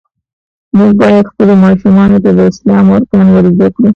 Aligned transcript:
مونږ 0.77 0.91
باید 1.01 1.29
خپلو 1.31 1.53
ماشومانو 1.65 2.17
ته 2.23 2.29
د 2.37 2.39
اسلام 2.51 2.85
ارکان 2.97 3.25
ور 3.29 3.45
زده 3.55 3.67
کړو. 3.75 3.89